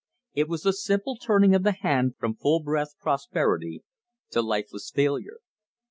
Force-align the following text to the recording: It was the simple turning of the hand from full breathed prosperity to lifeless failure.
It 0.33 0.49
was 0.49 0.63
the 0.63 0.73
simple 0.73 1.15
turning 1.15 1.53
of 1.53 1.61
the 1.61 1.73
hand 1.73 2.15
from 2.17 2.33
full 2.35 2.59
breathed 2.63 2.97
prosperity 2.99 3.83
to 4.31 4.41
lifeless 4.41 4.89
failure. 4.89 5.41